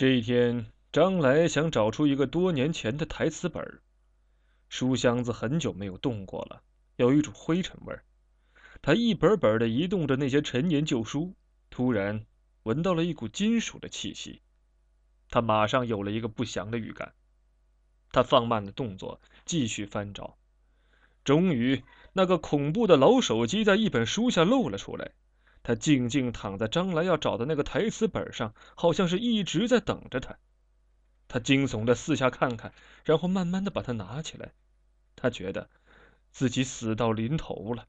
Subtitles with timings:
[0.00, 3.82] 这一天，张来想找出一个多年前的台词本
[4.70, 6.62] 书箱子很久没有动过了，
[6.96, 8.02] 有一种灰尘味儿。
[8.80, 11.34] 他一本本的移动着那些陈年旧书，
[11.68, 12.24] 突然
[12.62, 14.40] 闻到了一股金属的气息，
[15.28, 17.12] 他马上有了一个不祥的预感。
[18.10, 20.38] 他放慢了动作，继续翻找。
[21.24, 25.12] 终于，那个恐怖的老手机在一本书下露了出来。
[25.62, 30.38] 他静静躺在张来要找的那个台词本上，好像是一直在等着他。
[31.28, 32.72] 他惊悚的四下看看，
[33.04, 34.52] 然后慢慢的把它拿起来。
[35.16, 35.68] 他觉得
[36.32, 37.86] 自己死到临头了。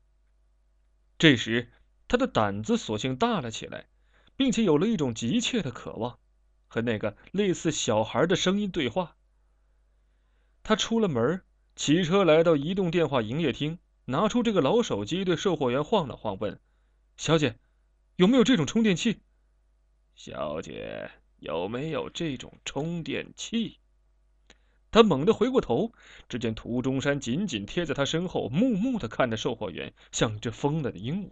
[1.18, 1.72] 这时，
[2.08, 3.88] 他的胆子索性大了起来，
[4.36, 6.20] 并且有了一种急切的渴望，
[6.68, 9.16] 和那个类似小孩的声音对话。
[10.62, 11.42] 他出了门，
[11.76, 16.60] 骑车来到移动电话营业厅，拿出这个老手机，对售货员晃了晃，问
[17.18, 17.56] ：“小姐，
[18.22, 19.20] 有没有这种充电器
[20.14, 23.80] ？”“小姐，有没有这种充电器？”
[24.92, 25.92] 他猛地回过头，
[26.30, 31.32] 只见涂中山紧紧贴在他身后，木木的看着售货员，像一只疯了的鹦鹉。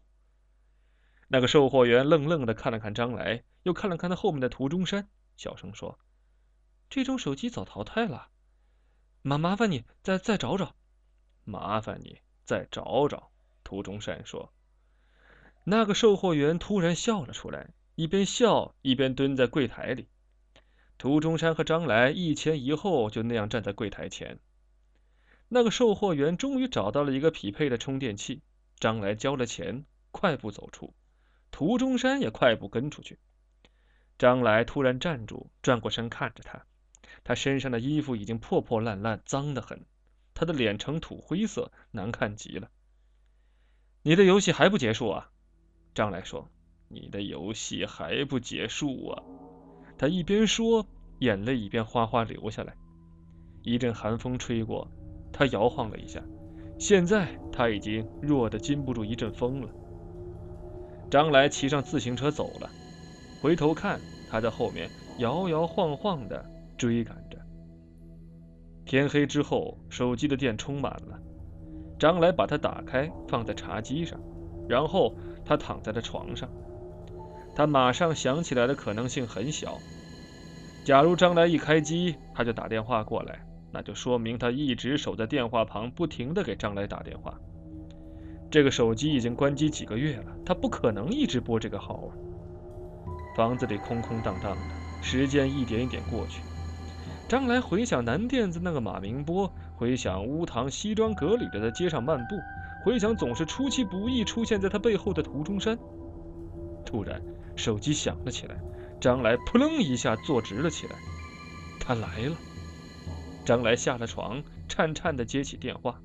[1.28, 6.00] 那个售货员愣愣的看了看张来，又看了看他后面的涂中山，小声说
[6.90, 8.30] ：“这种手机早淘汰了。”
[9.22, 10.76] 麻麻烦你再再找找，
[11.44, 13.30] 麻烦你再找找。
[13.64, 14.52] 涂中山说。
[15.70, 20.08] 那个售货员突然笑了出来，一边笑一边蹲在柜台里。
[20.98, 24.40] 涂中山和张来一前一后就那样站在柜台前。
[25.48, 28.42] 那个售货员终于找到了一个匹配的充电器，
[28.80, 30.96] 张来交了钱，快步走出，
[31.52, 33.20] 涂中山也快步跟出去。
[34.18, 36.66] 张来突然站住，转过身看着他。
[37.24, 39.86] 他身上的衣服已经破破烂烂，脏得很，
[40.34, 42.72] 他的脸呈土灰色，难看极了。
[44.02, 45.30] 你的游戏还不结束啊？
[45.94, 46.48] 张来说
[46.88, 49.24] ：“你的游戏还不结束啊？”
[49.98, 50.86] 他一边说，
[51.20, 52.74] 眼泪一边哗哗流下来。
[53.64, 54.88] 一阵寒风吹过，
[55.34, 56.24] 他摇晃了一下，
[56.78, 59.70] 现在他已经弱得禁不住一阵风了。
[61.12, 62.70] 张来骑上自行车走了，
[63.42, 64.00] 回头看，
[64.30, 66.46] 他在后面摇摇晃晃的。
[66.78, 67.38] 追赶着。
[68.86, 71.20] 天黑之后，手机的电充满了。
[72.00, 74.18] 张来把它打开，放在茶几上，
[74.70, 76.48] 然后他躺在了床上。
[77.56, 79.80] 他马上想起来的可能性很小。
[80.86, 83.40] 假如张来一开机，他就打电话过来，
[83.72, 87.38] 那就说明他一直守在电话旁，不停的给张来打电话。
[88.50, 92.10] 这个手机已经关机几个月了，他不可能一直拨这个号。
[93.36, 96.42] 房子里空空荡荡的，时间一点一点过去。
[97.28, 102.36] 张来回想南店子那个马明波，回想乌堂西装革履的在街上漫步，
[102.84, 105.78] 回想总是出其不意出现在他背后的涂中山。
[106.86, 107.22] 突然，
[107.56, 108.56] 手机响了起来，
[109.00, 110.96] 张来扑棱一下坐直了起来。
[111.80, 112.36] 他来了。
[113.46, 116.00] 张来下了床，颤颤地接起电话，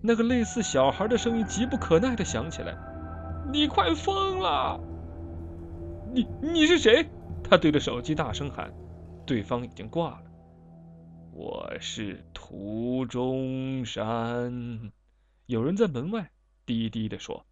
[0.00, 2.76] 那个类似小孩的声音急不可耐地响起来
[3.52, 4.80] ：“你快疯了！
[6.12, 7.06] 你你是谁？”
[7.44, 8.72] 他对着手机大声喊，
[9.26, 10.22] 对方已经挂了。
[11.32, 14.92] 我是涂中山，
[15.46, 16.30] 有人在门外
[16.66, 17.46] 低低地说。